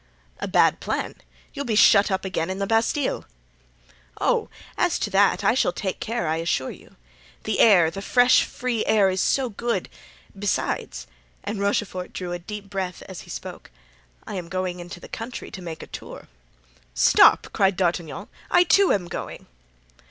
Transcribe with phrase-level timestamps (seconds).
[0.39, 1.13] "A bad plan;
[1.53, 3.23] you'll be shut up again in the Bastile."
[4.19, 6.95] "Oh, as to that, I shall take care, I assure you.
[7.43, 9.89] The air, the fresh, free air is so good;
[10.35, 11.05] besides,"
[11.43, 13.69] and Rochefort drew a deep breath as he spoke,
[14.25, 16.27] "I am going into the country to make a tour."
[16.95, 19.45] "Stop," cried D'Artagnan; "I, too, am going."